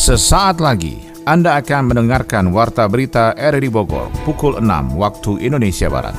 [0.00, 0.96] Sesaat lagi
[1.28, 6.16] Anda akan mendengarkan Warta Berita RRI Bogor pukul 6 waktu Indonesia Barat.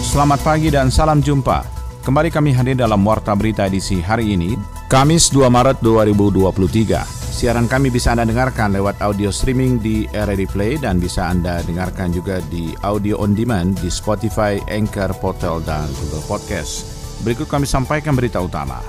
[0.00, 1.60] Selamat pagi dan salam jumpa.
[2.00, 4.56] Kembali kami hadir dalam Warta Berita edisi hari ini,
[4.88, 7.25] Kamis 2 Maret 2023.
[7.36, 12.08] Siaran kami bisa Anda dengarkan lewat audio streaming di RRD Play dan bisa Anda dengarkan
[12.08, 16.88] juga di audio on demand di Spotify, Anchor, Portal, dan Google Podcast.
[17.28, 18.80] Berikut kami sampaikan berita utama.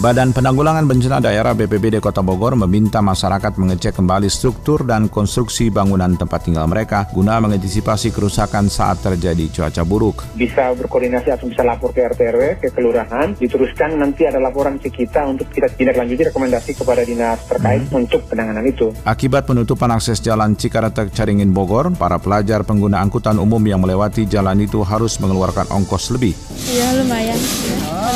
[0.00, 6.16] Badan Penanggulangan Bencana Daerah BPBD Kota Bogor meminta masyarakat mengecek kembali struktur dan konstruksi bangunan
[6.16, 10.24] tempat tinggal mereka guna mengantisipasi kerusakan saat terjadi cuaca buruk.
[10.32, 14.88] Bisa berkoordinasi atau bisa lapor ke RT RW, ke kelurahan, diteruskan nanti ada laporan ke
[14.88, 18.00] kita untuk kita tindak lanjuti rekomendasi kepada dinas terkait hmm.
[18.00, 18.96] untuk penanganan itu.
[19.04, 24.64] Akibat penutupan akses jalan Cikaratek Caringin Bogor, para pelajar pengguna angkutan umum yang melewati jalan
[24.64, 26.32] itu harus mengeluarkan ongkos lebih.
[26.72, 27.36] Iya lumayan,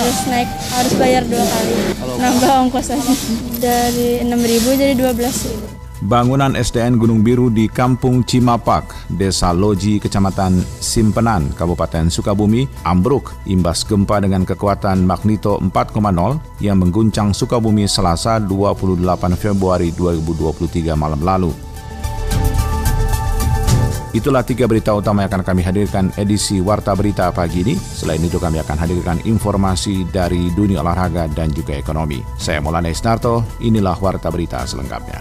[0.04, 1.74] harus naik, harus bayar dua kali.
[2.20, 3.14] Nambah ongkos aja
[3.56, 11.48] dari 6.000 jadi 12 Bangunan SDN Gunung Biru di Kampung Cimapak, Desa Loji, Kecamatan Simpenan,
[11.56, 19.00] Kabupaten Sukabumi, ambruk imbas gempa dengan kekuatan magnito 4,0 yang mengguncang Sukabumi Selasa 28
[19.40, 21.73] Februari 2023 malam lalu.
[24.14, 27.74] Itulah tiga berita utama yang akan kami hadirkan edisi Warta Berita pagi ini.
[27.74, 32.22] Selain itu kami akan hadirkan informasi dari dunia olahraga dan juga ekonomi.
[32.38, 35.18] Saya Maulana Isnarto, inilah Warta Berita selengkapnya.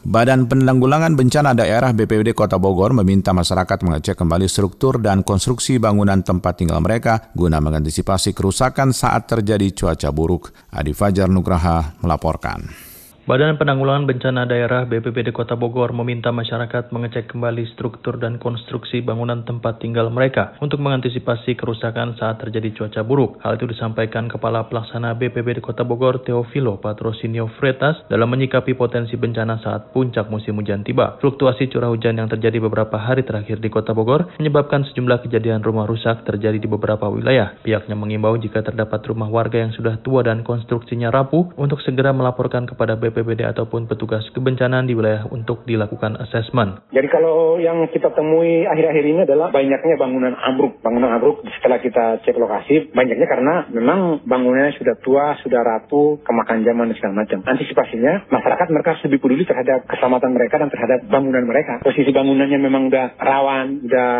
[0.00, 6.24] Badan Penanggulangan Bencana Daerah BPBD Kota Bogor meminta masyarakat mengecek kembali struktur dan konstruksi bangunan
[6.24, 10.56] tempat tinggal mereka guna mengantisipasi kerusakan saat terjadi cuaca buruk.
[10.72, 12.91] Adi Fajar Nugraha melaporkan.
[13.22, 19.46] Badan Penanggulangan Bencana Daerah BPBD Kota Bogor meminta masyarakat mengecek kembali struktur dan konstruksi bangunan
[19.46, 23.38] tempat tinggal mereka untuk mengantisipasi kerusakan saat terjadi cuaca buruk.
[23.46, 29.62] Hal itu disampaikan Kepala Pelaksana BPBD Kota Bogor Teofilo Patrosinio Fretas dalam menyikapi potensi bencana
[29.62, 31.14] saat puncak musim hujan tiba.
[31.22, 35.86] Fluktuasi curah hujan yang terjadi beberapa hari terakhir di Kota Bogor menyebabkan sejumlah kejadian rumah
[35.86, 37.54] rusak terjadi di beberapa wilayah.
[37.62, 42.66] Pihaknya mengimbau jika terdapat rumah warga yang sudah tua dan konstruksinya rapuh untuk segera melaporkan
[42.66, 46.80] kepada BPBD BPBD ataupun petugas kebencanaan di wilayah untuk dilakukan asesmen.
[46.88, 50.80] Jadi kalau yang kita temui akhir-akhir ini adalah banyaknya bangunan ambruk.
[50.80, 56.64] Bangunan ambruk setelah kita cek lokasi, banyaknya karena memang bangunannya sudah tua, sudah ratu, kemakan
[56.64, 57.38] zaman dan segala macam.
[57.44, 61.84] Antisipasinya, masyarakat mereka lebih peduli terhadap keselamatan mereka dan terhadap bangunan mereka.
[61.84, 64.12] Posisi bangunannya memang udah rawan, udah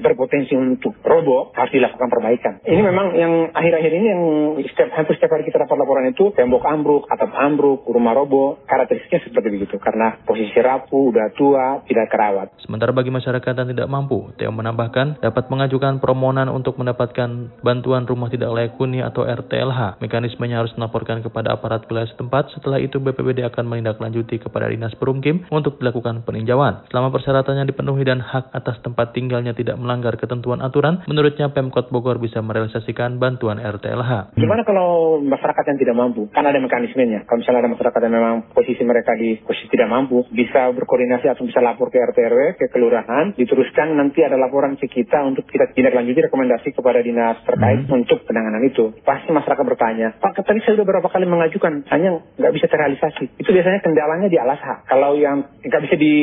[0.00, 2.54] berpotensi untuk roboh, harus dilakukan perbaikan.
[2.62, 4.22] Ini memang yang akhir-akhir ini yang
[4.70, 8.62] setiap, hampir setiap hari kita dapat laporan itu, tembok ambruk, atap ambruk, rumah roboh, Prabowo
[8.62, 12.54] karakteristiknya seperti begitu karena posisi rapuh, udah tua, tidak kerawat.
[12.62, 18.30] Sementara bagi masyarakat yang tidak mampu, Teo menambahkan dapat mengajukan permohonan untuk mendapatkan bantuan rumah
[18.30, 19.98] tidak layak huni atau RTLH.
[19.98, 22.54] Mekanismenya harus melaporkan kepada aparat wilayah setempat.
[22.54, 26.86] Setelah itu BPBD akan menindaklanjuti kepada Dinas Perumkim untuk dilakukan peninjauan.
[26.86, 32.22] Selama persyaratannya dipenuhi dan hak atas tempat tinggalnya tidak melanggar ketentuan aturan, menurutnya Pemkot Bogor
[32.22, 34.38] bisa merealisasikan bantuan RTLH.
[34.38, 36.30] Gimana kalau masyarakat yang tidak mampu?
[36.30, 37.26] Kan ada mekanismenya.
[37.26, 41.48] Kalau misalnya ada masyarakat yang memang posisi mereka di posisi tidak mampu, bisa berkoordinasi atau
[41.48, 45.72] bisa lapor ke RT RW, ke kelurahan, diteruskan nanti ada laporan ke kita untuk kita
[45.72, 47.96] tindak lanjuti rekomendasi kepada dinas terkait hmm.
[47.96, 48.92] untuk penanganan itu.
[49.00, 53.40] Pasti masyarakat bertanya, Pak, tadi saya sudah berapa kali mengajukan, hanya nggak bisa terrealisasi.
[53.40, 54.90] Itu biasanya kendalanya di alas hak.
[54.90, 56.14] Kalau yang nggak bisa di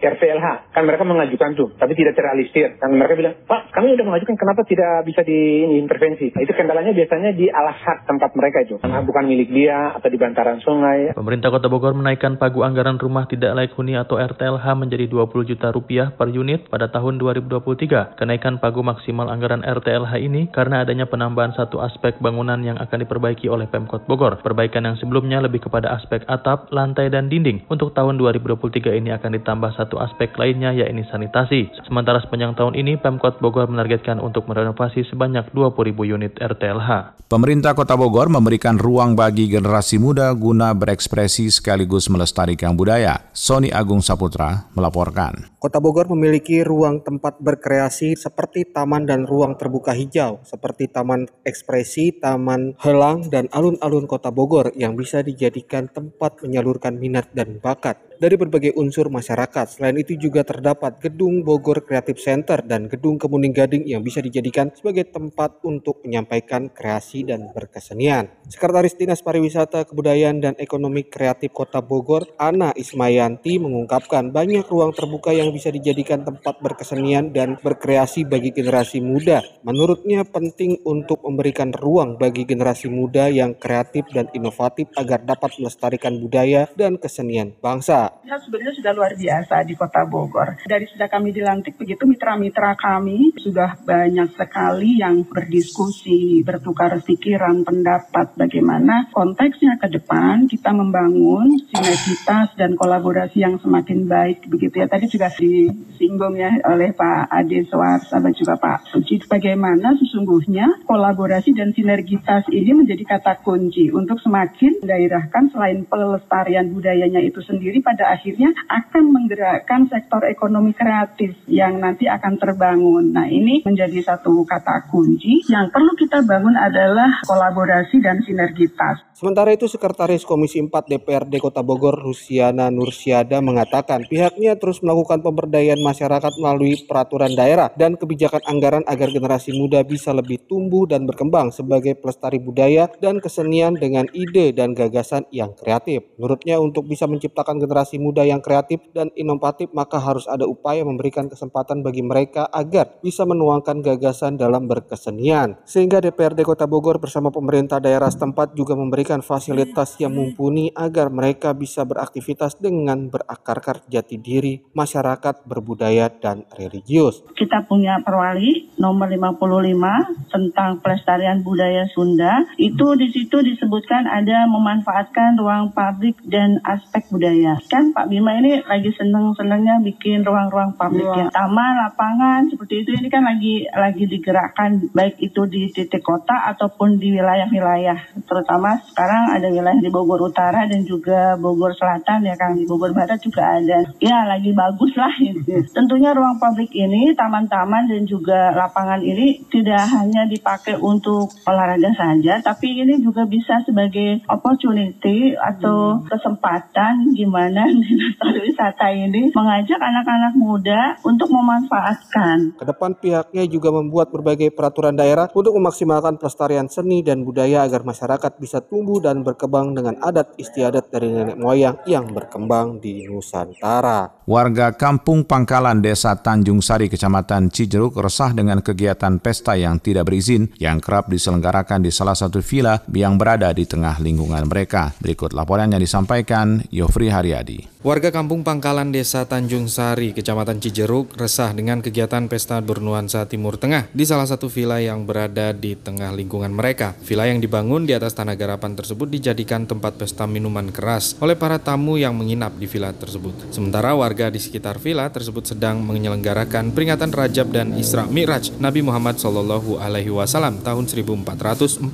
[0.00, 2.80] RTLH, kan mereka mengajukan tuh, tapi tidak terrealisir.
[2.80, 6.32] Dan mereka bilang, Pak, kami sudah mengajukan, kenapa tidak bisa diintervensi?
[6.32, 10.08] Nah, itu kendalanya biasanya di alas hak tempat mereka itu, karena bukan milik dia atau
[10.08, 11.12] di bantaran sungai.
[11.12, 15.68] Pemerintah Kota Bogor menaikkan pagu anggaran rumah tidak layak huni atau RTLH menjadi 20 juta
[15.68, 18.16] rupiah per unit pada tahun 2023.
[18.16, 23.52] Kenaikan pagu maksimal anggaran RTLH ini karena adanya penambahan satu aspek bangunan yang akan diperbaiki
[23.52, 24.40] oleh Pemkot Bogor.
[24.40, 27.68] Perbaikan yang sebelumnya lebih kepada aspek atap, lantai, dan dinding.
[27.68, 31.68] Untuk tahun 2023 ini akan ditambah satu aspek lainnya yaitu sanitasi.
[31.84, 37.20] Sementara sepanjang tahun ini Pemkot Bogor menargetkan untuk merenovasi sebanyak 20.000 unit RTLH.
[37.26, 43.28] Pemerintah Kota Bogor memberikan ruang bagi generasi muda guna berekspresi sekaligus melestarikan budaya.
[43.34, 45.50] Sony Agung Saputra melaporkan.
[45.58, 52.14] Kota Bogor memiliki ruang tempat berkreasi seperti taman dan ruang terbuka hijau, seperti Taman Ekspresi,
[52.14, 57.98] Taman Helang, dan alun-alun Kota Bogor yang bisa dijadikan tempat menyalurkan minat dan bakat.
[58.18, 59.66] Dari berbagai unsur masyarakat.
[59.78, 64.72] Selain itu juga terdapat Gedung Bogor Creative Center dan Gedung Kemuning Gading yang bisa dijadikan
[64.72, 68.28] sebagai tempat untuk menyampaikan kreasi dan berkesenian.
[68.48, 75.32] Sekretaris Dinas Pariwisata, Kebudayaan, dan Ekonomi Kreatif Kota Bogor, Ana Ismayanti mengungkapkan banyak ruang terbuka
[75.32, 79.42] yang bisa dijadikan tempat berkesenian dan berkreasi bagi generasi muda.
[79.66, 86.18] Menurutnya penting untuk memberikan ruang bagi generasi muda yang kreatif dan inovatif agar dapat melestarikan
[86.22, 88.05] budaya dan kesenian bangsa.
[88.26, 90.58] Ya, sebenarnya sudah luar biasa di Kota Bogor.
[90.66, 98.34] Dari sejak kami dilantik begitu mitra-mitra kami sudah banyak sekali yang berdiskusi, bertukar pikiran, pendapat
[98.34, 104.90] bagaimana konteksnya ke depan kita membangun sinergitas dan kolaborasi yang semakin baik begitu ya.
[104.90, 111.54] Tadi juga disinggung ya oleh Pak Ade Suarsa dan juga Pak Suci bagaimana sesungguhnya kolaborasi
[111.54, 117.95] dan sinergitas ini menjadi kata kunci untuk semakin mendairahkan selain pelestarian budayanya itu sendiri pada
[118.04, 123.16] akhirnya akan menggerakkan sektor ekonomi kreatif yang nanti akan terbangun.
[123.16, 129.06] Nah ini menjadi satu kata kunci yang perlu kita bangun adalah kolaborasi dan sinergitas.
[129.16, 135.80] Sementara itu, Sekretaris Komisi 4 DPRD Kota Bogor, Rusiana Nursiada, mengatakan pihaknya terus melakukan pemberdayaan
[135.80, 141.48] masyarakat melalui peraturan daerah dan kebijakan anggaran agar generasi muda bisa lebih tumbuh dan berkembang
[141.48, 146.04] sebagai pelestari budaya dan kesenian dengan ide dan gagasan yang kreatif.
[146.18, 151.30] Menurutnya, untuk bisa menciptakan generasi muda yang kreatif dan inovatif, maka harus ada upaya memberikan
[151.30, 155.62] kesempatan bagi mereka agar bisa menuangkan gagasan dalam berkesenian.
[155.62, 161.12] Sehingga DPRD Kota Bogor bersama pemerintah daerah setempat juga memberi memberikan fasilitas yang mumpuni agar
[161.12, 167.20] mereka bisa beraktivitas dengan berakarkan jati diri, masyarakat, berbudaya, dan religius.
[167.36, 172.48] Kita punya perwali nomor 55 tentang pelestarian budaya Sunda.
[172.56, 177.60] Itu di situ disebutkan ada memanfaatkan ruang publik dan aspek budaya.
[177.76, 181.28] Kan Pak Bima ini lagi seneng-senengnya bikin ruang-ruang publik ya.
[181.28, 186.96] Taman, lapangan, seperti itu ini kan lagi lagi digerakkan baik itu di titik kota ataupun
[186.96, 192.56] di wilayah-wilayah terutama sekarang ada wilayah di Bogor Utara dan juga Bogor Selatan ya Kang
[192.56, 195.44] di Bogor Barat juga ada ya lagi bagus lah gitu.
[195.76, 202.40] Tentunya ruang publik ini taman-taman dan juga lapangan ini tidak hanya dipakai untuk olahraga saja
[202.40, 206.08] tapi ini juga bisa sebagai opportunity atau hmm.
[206.08, 212.56] kesempatan gimana dinas pariwisata ini mengajak anak-anak muda untuk memanfaatkan.
[212.56, 217.84] Ke depan pihaknya juga membuat berbagai peraturan daerah untuk memaksimalkan pelestarian seni dan budaya agar
[217.84, 223.02] masyarakat bisa tumbuh tumbuh dan berkembang dengan adat istiadat dari nenek moyang yang berkembang di
[223.08, 224.22] Nusantara.
[224.28, 230.54] Warga Kampung Pangkalan Desa Tanjung Sari, Kecamatan Cijeruk resah dengan kegiatan pesta yang tidak berizin
[230.62, 234.94] yang kerap diselenggarakan di salah satu villa yang berada di tengah lingkungan mereka.
[235.02, 237.55] Berikut laporan yang disampaikan Yofri Haryadi.
[237.86, 243.86] Warga Kampung Pangkalan Desa Tanjung Sari, Kecamatan Cijeruk, resah dengan kegiatan pesta bernuansa Timur Tengah
[243.94, 246.98] di salah satu villa yang berada di tengah lingkungan mereka.
[247.06, 251.62] Villa yang dibangun di atas tanah garapan tersebut dijadikan tempat pesta minuman keras oleh para
[251.62, 253.54] tamu yang menginap di villa tersebut.
[253.54, 259.22] Sementara warga di sekitar villa tersebut sedang menyelenggarakan peringatan Rajab dan Isra Mi'raj Nabi Muhammad
[259.22, 261.86] Shallallahu Alaihi Wasallam tahun 1444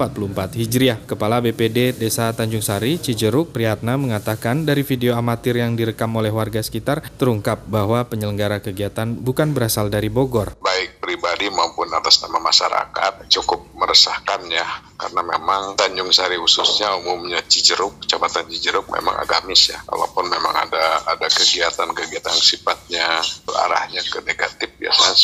[0.56, 0.98] Hijriah.
[1.04, 6.60] Kepala BPD Desa Tanjung Sari, Cijeruk, Priyatna mengatakan dari video amatir yang direkam oleh warga
[6.62, 10.56] sekitar terungkap bahwa penyelenggara kegiatan bukan berasal dari Bogor.
[10.60, 14.64] Baik pribadi maupun atas nama masyarakat cukup meresahkan ya
[14.96, 19.78] karena memang Tanjung Sari khususnya umumnya Cijeruk, Kecamatan Cijeruk memang agamis ya.
[19.90, 23.18] Walaupun memang ada ada kegiatan-kegiatan sifatnya
[23.50, 25.16] arahnya ke negatif biasanya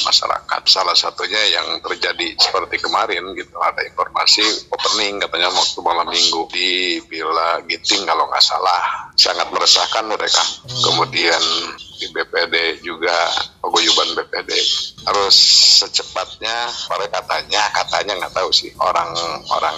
[0.00, 0.62] masyarakat.
[0.64, 6.98] Salah satunya yang terjadi seperti kemarin gitu ada informasi opening katanya waktu malam minggu di
[7.10, 10.42] Villa Giting kalau nggak salah sangat meresahkan mereka.
[10.64, 11.42] Kemudian
[12.02, 13.14] di BPD juga
[13.62, 14.50] paguyuban BPD
[15.02, 15.36] harus
[15.82, 19.10] secepatnya pada katanya katanya nggak tahu sih orang
[19.50, 19.76] orang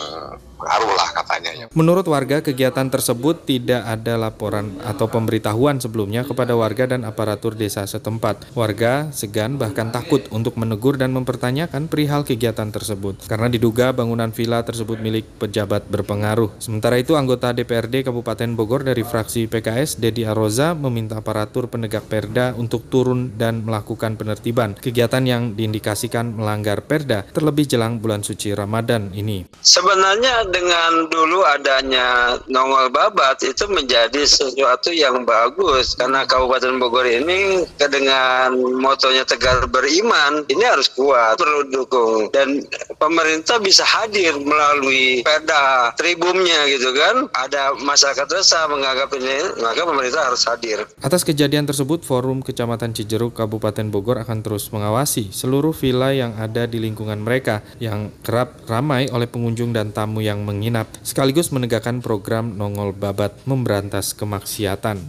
[0.64, 1.50] pengaruh lah katanya.
[1.76, 7.84] Menurut warga, kegiatan tersebut tidak ada laporan atau pemberitahuan sebelumnya kepada warga dan aparatur desa
[7.84, 8.48] setempat.
[8.56, 14.64] Warga segan bahkan takut untuk menegur dan mempertanyakan perihal kegiatan tersebut karena diduga bangunan villa
[14.64, 16.56] tersebut milik pejabat berpengaruh.
[16.56, 22.56] Sementara itu, anggota DPRD Kabupaten Bogor dari fraksi PKS, Dedi Aroza, meminta aparatur penegak perda
[22.56, 29.14] untuk turun dan melakukan penertiban kegiatan yang diindikasikan melanggar perda terlebih jelang bulan suci Ramadan
[29.14, 29.46] ini.
[29.62, 37.62] Sebenarnya dengan dulu adanya nongol babat itu menjadi sesuatu yang bagus karena Kabupaten Bogor ini
[37.78, 42.66] dengan motonya tegar beriman ini harus kuat perlu dukung dan
[42.98, 50.32] pemerintah bisa hadir melalui perda tribumnya gitu kan ada masyarakat resah menganggap ini maka pemerintah
[50.32, 50.82] harus hadir.
[50.98, 56.64] Atas kejadian tersebut Forum Kecamatan Cijeruk Kabupaten Bogor akan terus mengawasi seluruh villa yang ada
[56.64, 62.56] di lingkungan mereka yang kerap ramai oleh pengunjung dan tamu yang menginap, sekaligus menegakkan program
[62.56, 65.04] Nongol Babat memberantas kemaksiatan.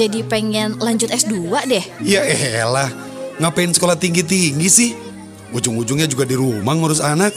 [0.00, 1.36] Jadi pengen lanjut S2
[1.68, 1.84] deh?
[2.00, 2.88] Ya elah,
[3.36, 4.90] ngapain sekolah tinggi-tinggi sih?
[5.52, 7.36] Ujung-ujungnya juga di rumah ngurus anak.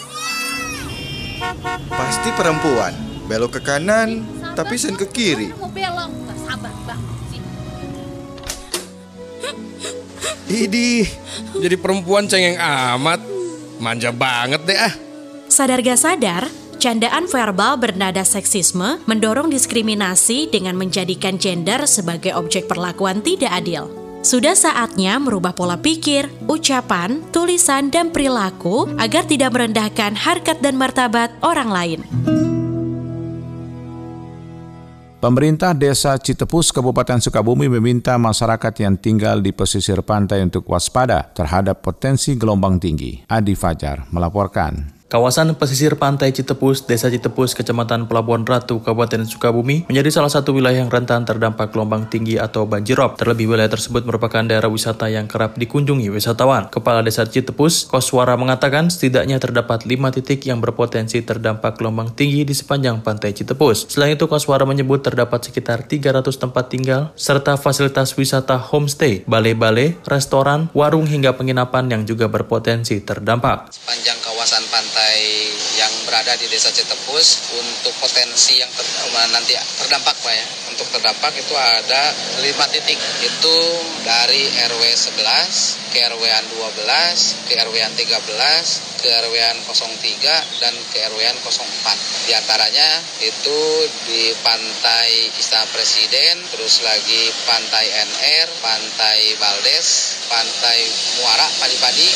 [1.92, 2.96] Pasti perempuan,
[3.28, 4.24] belok ke kanan,
[4.56, 5.52] tapi sen ke kiri.
[10.54, 11.10] Idih,
[11.58, 13.18] jadi perempuan cengeng amat.
[13.82, 14.94] Manja banget deh ah.
[15.50, 16.46] Sadar gak sadar,
[16.78, 23.90] candaan verbal bernada seksisme mendorong diskriminasi dengan menjadikan gender sebagai objek perlakuan tidak adil.
[24.24, 31.34] Sudah saatnya merubah pola pikir, ucapan, tulisan, dan perilaku agar tidak merendahkan harkat dan martabat
[31.44, 32.00] orang lain.
[35.24, 41.80] Pemerintah Desa Citepus, Kabupaten Sukabumi meminta masyarakat yang tinggal di pesisir pantai untuk waspada terhadap
[41.80, 43.24] potensi gelombang tinggi.
[43.32, 44.93] Adi Fajar melaporkan.
[45.14, 50.82] Kawasan pesisir pantai Citepus, Desa Citepus, Kecamatan Pelabuhan Ratu, Kabupaten Sukabumi, menjadi salah satu wilayah
[50.82, 53.22] yang rentan terdampak gelombang tinggi atau banjirop.
[53.22, 56.66] Terlebih wilayah tersebut merupakan daerah wisata yang kerap dikunjungi wisatawan.
[56.74, 62.58] Kepala Desa Citepus, Koswara mengatakan setidaknya terdapat lima titik yang berpotensi terdampak gelombang tinggi di
[62.58, 63.94] sepanjang pantai Citepus.
[63.94, 70.74] Selain itu, Koswara menyebut terdapat sekitar 300 tempat tinggal, serta fasilitas wisata homestay, balai-balai, restoran,
[70.74, 73.70] warung hingga penginapan yang juga berpotensi terdampak.
[73.70, 74.23] Sepanjang
[75.04, 78.88] pantai yang berada di desa Cetepus untuk potensi yang ter,
[79.36, 79.52] nanti
[79.84, 80.48] terdampak Pak ya.
[80.72, 82.96] Untuk terdampak itu ada lima titik.
[83.20, 83.56] Itu
[84.08, 88.02] dari RW 11 ke RW 12, ke RW 13,
[88.98, 92.26] ke RW 03 dan ke RW 04.
[92.26, 92.90] Di antaranya
[93.22, 93.62] itu
[94.10, 100.82] di pantai Istana Presiden, terus lagi pantai NR, pantai Baldes, pantai
[101.22, 102.10] Muara Padi-Padi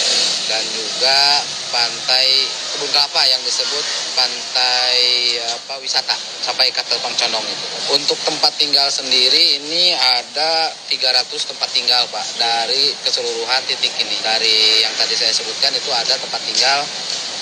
[0.49, 1.19] dan juga
[1.67, 2.27] pantai
[2.73, 4.97] kebun kelapa yang disebut pantai
[5.43, 7.67] apa wisata sampai ke Terbang Condong itu.
[7.91, 14.17] Untuk tempat tinggal sendiri ini ada 300 tempat tinggal Pak dari keseluruhan titik ini.
[14.23, 16.81] Dari yang tadi saya sebutkan itu ada tempat tinggal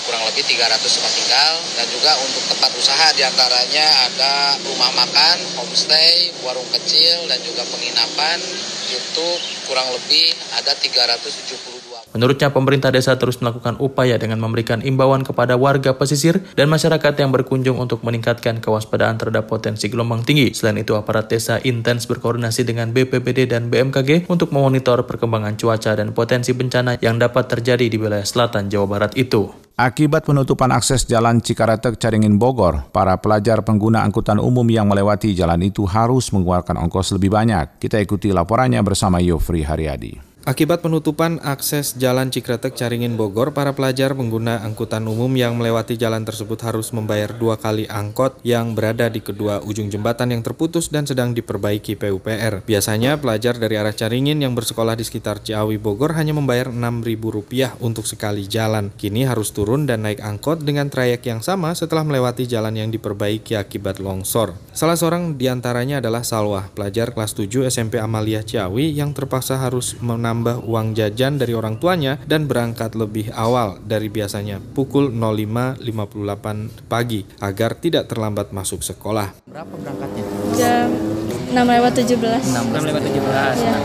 [0.06, 5.36] kurang lebih 300 tempat tinggal dan juga untuk tempat usaha di antaranya ada rumah makan,
[5.58, 8.38] homestay, warung kecil dan juga penginapan
[8.86, 9.28] itu
[9.66, 11.75] kurang lebih ada 372.
[12.16, 17.28] Menurutnya pemerintah desa terus melakukan upaya dengan memberikan imbauan kepada warga pesisir dan masyarakat yang
[17.28, 20.56] berkunjung untuk meningkatkan kewaspadaan terhadap potensi gelombang tinggi.
[20.56, 26.16] Selain itu aparat desa intens berkoordinasi dengan BPBD dan BMKG untuk memonitor perkembangan cuaca dan
[26.16, 29.52] potensi bencana yang dapat terjadi di wilayah selatan Jawa Barat itu.
[29.76, 35.60] Akibat penutupan akses jalan Cikaretek Caringin Bogor, para pelajar pengguna angkutan umum yang melewati jalan
[35.60, 37.76] itu harus mengeluarkan ongkos lebih banyak.
[37.76, 40.35] Kita ikuti laporannya bersama Yofri Haryadi.
[40.46, 46.22] Akibat penutupan akses Jalan Cikretek Caringin Bogor, para pelajar pengguna angkutan umum yang melewati jalan
[46.22, 51.02] tersebut harus membayar dua kali angkot yang berada di kedua ujung jembatan yang terputus dan
[51.02, 52.62] sedang diperbaiki PUPR.
[52.62, 58.06] Biasanya pelajar dari arah Caringin yang bersekolah di sekitar Ciawi Bogor hanya membayar Rp6.000 untuk
[58.06, 58.94] sekali jalan.
[58.94, 63.58] Kini harus turun dan naik angkot dengan trayek yang sama setelah melewati jalan yang diperbaiki
[63.58, 64.54] akibat longsor.
[64.70, 69.98] Salah seorang di antaranya adalah Salwah, pelajar kelas 7 SMP Amalia Ciawi yang terpaksa harus
[69.98, 76.92] menambah menambah uang jajan dari orang tuanya dan berangkat lebih awal dari biasanya pukul 05.58
[76.92, 79.32] pagi agar tidak terlambat masuk sekolah.
[79.48, 80.24] Berapa berangkatnya?
[80.60, 80.92] Jam
[81.56, 82.52] 6 lewat 17.
[82.52, 83.64] 6 lewat 17.
[83.64, 83.80] Ya.
[83.80, 83.82] Nah,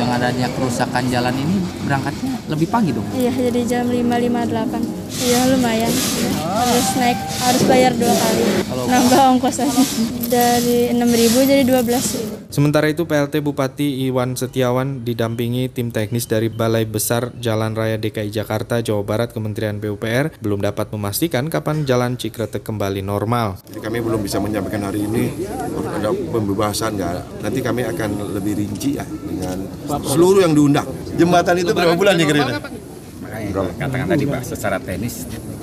[0.00, 3.04] dengan adanya kerusakan jalan ini berangkatnya lebih pagi dong?
[3.12, 4.80] Iya, jadi jam 5.58.
[5.20, 5.92] Iya, lumayan.
[5.92, 6.30] Ya.
[6.48, 8.44] Harus naik, harus bayar dua kali.
[8.88, 9.82] Nambah ongkos aja.
[10.30, 12.50] Dari 6.000 jadi 12.
[12.50, 18.30] Sementara itu PLT Bupati Iwan Setiawan didampingi tim teknis dari Balai Besar Jalan Raya DKI
[18.30, 23.62] Jakarta Jawa Barat Kementerian PUPR belum dapat memastikan kapan jalan Cikretek kembali normal.
[23.70, 25.46] Jadi kami belum bisa menyampaikan hari ini
[25.78, 27.22] ada pembebasan ya.
[27.38, 29.62] Nanti kami akan lebih rinci ya dengan
[30.10, 30.90] seluruh yang diundang.
[31.14, 32.58] Jembatan itu berapa bulan ya Gerina?
[33.22, 35.22] Makanya katakan tadi Pak secara teknis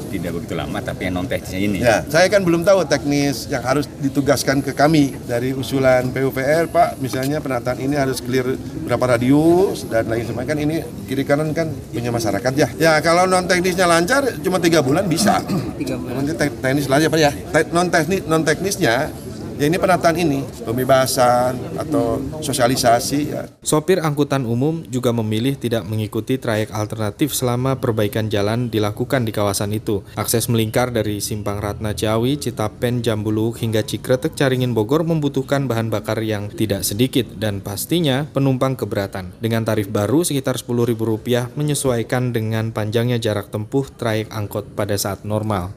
[0.09, 1.77] tidak begitu lama, tapi yang non teknisnya ini.
[1.83, 6.97] Ya, saya kan belum tahu teknis yang harus ditugaskan ke kami dari usulan PUPR, Pak.
[7.03, 10.47] Misalnya penataan ini harus clear berapa radius dan lain sebagainya.
[10.47, 10.75] Kan ini
[11.11, 12.67] kiri kanan kan punya masyarakat ya.
[12.79, 15.43] Ya kalau non teknisnya lancar, cuma tiga bulan bisa.
[15.75, 16.23] Tiga bulan.
[16.37, 17.31] Teknis lancar Pak ya.
[17.75, 19.11] Non teknis non teknisnya
[19.57, 23.19] ya ini penataan ini, pembebasan atau sosialisasi.
[23.33, 23.43] Ya.
[23.65, 29.73] Sopir angkutan umum juga memilih tidak mengikuti trayek alternatif selama perbaikan jalan dilakukan di kawasan
[29.73, 30.05] itu.
[30.13, 36.21] Akses melingkar dari Simpang Ratna Ciawi, Citapen, Jambulu hingga Cikretek Caringin Bogor membutuhkan bahan bakar
[36.21, 39.33] yang tidak sedikit dan pastinya penumpang keberatan.
[39.41, 45.73] Dengan tarif baru sekitar Rp10.000 menyesuaikan dengan panjangnya jarak tempuh trayek angkot pada saat normal.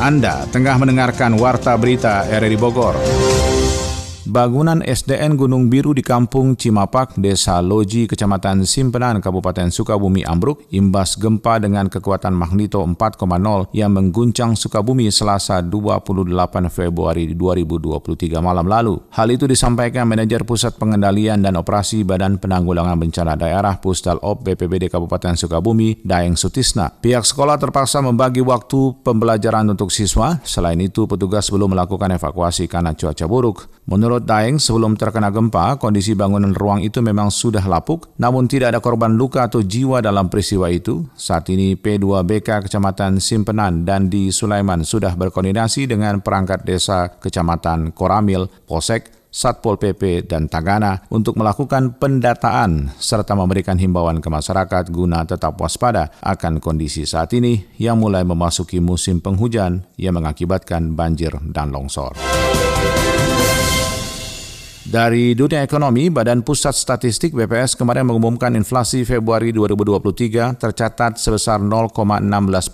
[0.00, 2.96] Anda tengah mendengarkan Warta Berita RRI Bogor.
[4.30, 11.18] Bangunan SDN Gunung Biru di Kampung Cimapak, Desa Loji, Kecamatan Simpenan, Kabupaten Sukabumi ambruk imbas
[11.18, 13.26] gempa dengan kekuatan magnito 4,0
[13.74, 16.30] yang mengguncang Sukabumi Selasa 28
[16.70, 19.02] Februari 2023 malam lalu.
[19.10, 24.86] Hal itu disampaikan Manajer Pusat Pengendalian dan Operasi Badan Penanggulangan Bencana Daerah Pusdal Op BPBD
[24.86, 26.86] Kabupaten Sukabumi, Daeng Sutisna.
[26.86, 30.38] Pihak sekolah terpaksa membagi waktu pembelajaran untuk siswa.
[30.46, 33.66] Selain itu, petugas belum melakukan evakuasi karena cuaca buruk.
[33.90, 38.80] Menurut Daeng, sebelum terkena gempa, kondisi bangunan ruang itu memang sudah lapuk, namun tidak ada
[38.80, 41.04] korban luka atau jiwa dalam peristiwa itu.
[41.16, 48.48] Saat ini P2BK Kecamatan Simpenan dan di Sulaiman sudah berkoordinasi dengan perangkat desa Kecamatan Koramil,
[48.68, 55.54] Posek, Satpol PP, dan Tagana untuk melakukan pendataan serta memberikan himbauan ke masyarakat guna tetap
[55.62, 62.18] waspada akan kondisi saat ini yang mulai memasuki musim penghujan yang mengakibatkan banjir dan longsor.
[64.90, 71.94] Dari dunia ekonomi, Badan Pusat Statistik BPS kemarin mengumumkan inflasi Februari 2023 tercatat sebesar 0,16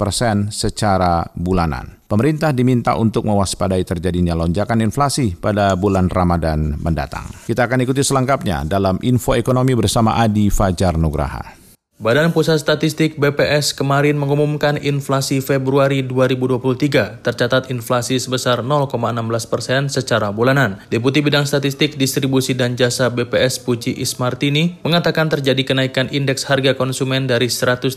[0.00, 2.00] persen secara bulanan.
[2.08, 7.28] Pemerintah diminta untuk mewaspadai terjadinya lonjakan inflasi pada bulan Ramadan mendatang.
[7.44, 11.65] Kita akan ikuti selengkapnya dalam info ekonomi bersama Adi Fajar Nugraha.
[11.96, 19.00] Badan Pusat Statistik BPS kemarin mengumumkan inflasi Februari 2023 tercatat inflasi sebesar 0,16
[19.48, 20.76] persen secara bulanan.
[20.92, 27.24] Deputi Bidang Statistik Distribusi dan Jasa BPS Puji Ismartini mengatakan terjadi kenaikan indeks harga konsumen
[27.32, 27.96] dari 113,98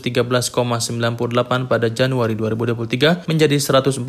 [1.68, 4.00] pada Januari 2023 menjadi 114,16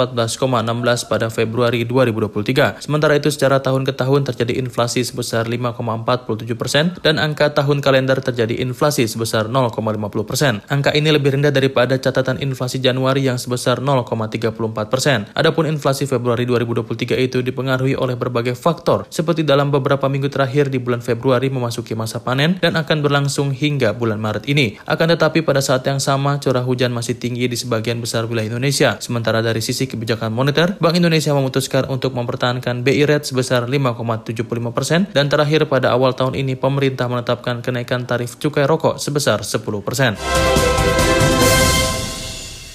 [1.11, 2.79] pada Februari 2023.
[2.79, 8.23] Sementara itu secara tahun ke tahun terjadi inflasi sebesar 5,47 persen dan angka tahun kalender
[8.23, 9.80] terjadi inflasi sebesar 0, 0,50
[10.25, 10.61] persen.
[10.69, 14.53] Angka ini lebih rendah daripada catatan inflasi Januari yang sebesar 0,34
[14.87, 15.27] persen.
[15.33, 20.77] Adapun inflasi Februari 2023 itu dipengaruhi oleh berbagai faktor, seperti dalam beberapa minggu terakhir di
[20.77, 24.77] bulan Februari memasuki masa panen dan akan berlangsung hingga bulan Maret ini.
[24.87, 28.97] Akan tetapi pada saat yang sama curah hujan masih tinggi di sebagian besar wilayah Indonesia.
[29.01, 35.07] Sementara dari sisi kebijakan moneter, Bank Indonesia memutuskan untuk mempertahankan BI rate sebesar 5,75 persen
[35.11, 40.17] dan terakhir pada awal tahun ini pemerintah menetapkan kenaikan tarif cukai rokok sebesar 10 persen.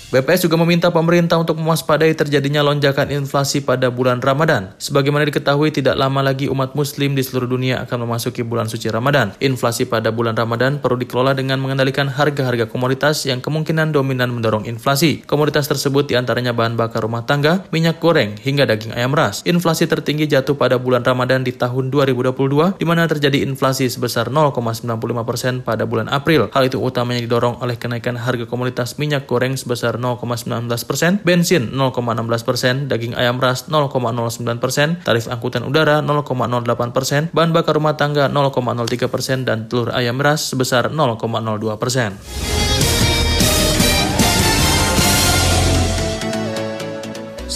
[0.06, 4.70] BPS juga meminta pemerintah untuk mewaspadai terjadinya lonjakan inflasi pada bulan Ramadan.
[4.78, 9.34] Sebagaimana diketahui tidak lama lagi umat muslim di seluruh dunia akan memasuki bulan suci Ramadan.
[9.42, 15.26] Inflasi pada bulan Ramadan perlu dikelola dengan mengendalikan harga-harga komoditas yang kemungkinan dominan mendorong inflasi.
[15.26, 19.42] Komoditas tersebut di antaranya bahan bakar rumah tangga, minyak goreng, hingga daging ayam ras.
[19.42, 24.86] Inflasi tertinggi jatuh pada bulan Ramadan di tahun 2022, di mana terjadi inflasi sebesar 0,95
[25.26, 26.46] persen pada bulan April.
[26.54, 32.48] Hal itu utamanya didorong oleh kenaikan harga komoditas minyak goreng sebesar 0,19 persen, bensin 0,16
[32.48, 38.30] persen, daging ayam ras 0,09 persen, tarif angkutan udara 0,08 persen, bahan bakar rumah tangga
[38.30, 42.14] 0,03 persen, dan telur ayam ras sebesar 0,02 persen.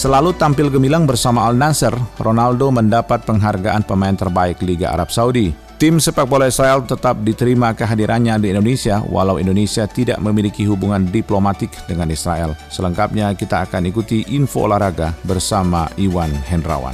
[0.01, 5.70] Selalu tampil gemilang bersama Al Nasser, Ronaldo mendapat penghargaan pemain terbaik Liga Arab Saudi.
[5.81, 11.73] Tim sepak bola Israel tetap diterima kehadirannya di Indonesia walau Indonesia tidak memiliki hubungan diplomatik
[11.89, 12.53] dengan Israel.
[12.69, 16.93] Selengkapnya kita akan ikuti info olahraga bersama Iwan Hendrawan.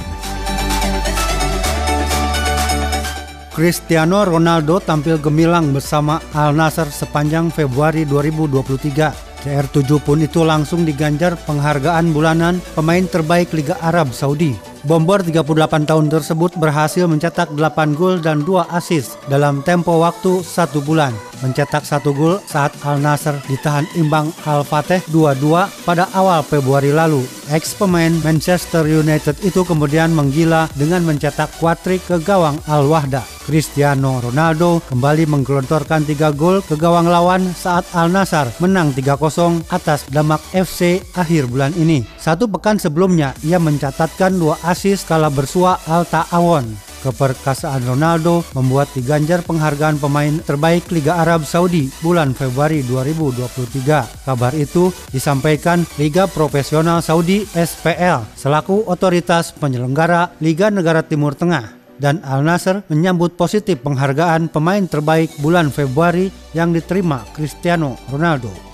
[3.51, 9.43] Cristiano Ronaldo tampil gemilang bersama Al Nassr sepanjang Februari 2023.
[9.43, 14.76] CR7 pun itu langsung diganjar penghargaan bulanan pemain terbaik Liga Arab Saudi.
[14.85, 20.83] Bomber 38 tahun tersebut berhasil mencetak 8 gol dan 2 assist dalam tempo waktu satu
[20.83, 21.15] bulan.
[21.41, 27.21] Mencetak satu gol saat Al Nasser ditahan imbang Al Fateh 2-2 pada awal Februari lalu.
[27.53, 33.21] Ex pemain Manchester United itu kemudian menggila dengan mencetak kuatrik ke gawang Al Wahda.
[33.47, 40.03] Cristiano Ronaldo kembali menggelontorkan tiga gol ke gawang lawan saat Al Nassr menang 3-0 atas
[40.11, 42.03] Damak FC akhir bulan ini.
[42.19, 46.67] Satu pekan sebelumnya, ia mencatatkan dua asis kala bersua Al Ta'awon.
[47.07, 54.27] Keperkasaan Ronaldo membuat diganjar penghargaan pemain terbaik Liga Arab Saudi bulan Februari 2023.
[54.27, 62.19] Kabar itu disampaikan Liga Profesional Saudi SPL selaku otoritas penyelenggara Liga Negara Timur Tengah dan
[62.27, 68.66] Al Nasser menyambut positif penghargaan pemain terbaik bulan Februari yang diterima Cristiano Ronaldo.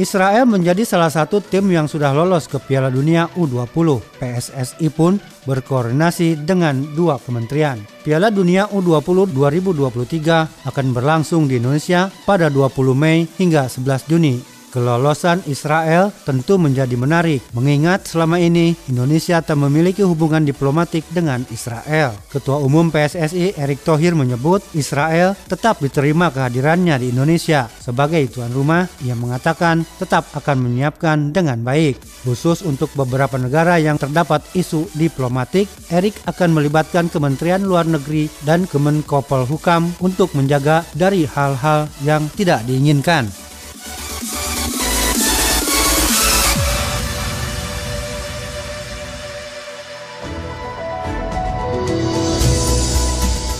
[0.00, 4.00] Israel menjadi salah satu tim yang sudah lolos ke Piala Dunia U20.
[4.16, 7.76] PSSI pun berkoordinasi dengan dua kementerian.
[8.00, 15.42] Piala Dunia U20 2023 akan berlangsung di Indonesia pada 20 Mei hingga 11 Juni Kelolosan
[15.50, 22.14] Israel tentu menjadi menarik, mengingat selama ini Indonesia tak memiliki hubungan diplomatik dengan Israel.
[22.30, 27.66] Ketua Umum PSSI Erick Thohir menyebut Israel tetap diterima kehadirannya di Indonesia.
[27.82, 31.98] Sebagai tuan rumah, ia mengatakan tetap akan menyiapkan dengan baik.
[32.22, 38.70] Khusus untuk beberapa negara yang terdapat isu diplomatik, Erick akan melibatkan Kementerian Luar Negeri dan
[38.70, 43.49] Kemenkopol Hukam untuk menjaga dari hal-hal yang tidak diinginkan.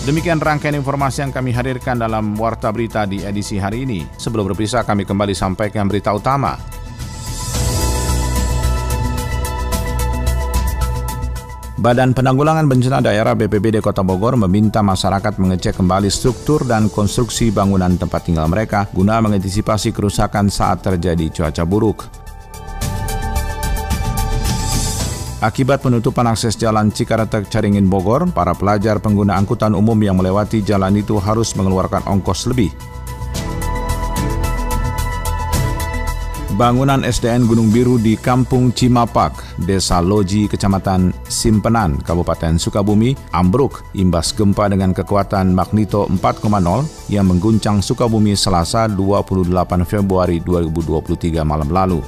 [0.01, 4.01] Demikian rangkaian informasi yang kami hadirkan dalam Warta Berita di edisi hari ini.
[4.17, 6.57] Sebelum berpisah, kami kembali sampaikan berita utama.
[11.77, 17.93] Badan Penanggulangan Bencana Daerah BPBD Kota Bogor meminta masyarakat mengecek kembali struktur dan konstruksi bangunan
[17.93, 22.09] tempat tinggal mereka guna mengantisipasi kerusakan saat terjadi cuaca buruk.
[25.41, 30.93] Akibat penutupan akses jalan Cikaretek Caringin Bogor, para pelajar pengguna angkutan umum yang melewati jalan
[31.01, 32.69] itu harus mengeluarkan ongkos lebih.
[36.61, 44.37] Bangunan SDN Gunung Biru di Kampung Cimapak, Desa Loji, Kecamatan Simpenan, Kabupaten Sukabumi, ambruk imbas
[44.37, 49.57] gempa dengan kekuatan magnito 4,0 yang mengguncang Sukabumi Selasa 28
[49.89, 52.05] Februari 2023 malam lalu.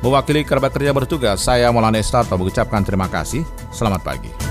[0.00, 3.44] Mewakili kerabat kerja bertugas, saya Maulana Estarto mengucapkan terima kasih.
[3.68, 4.49] Selamat pagi.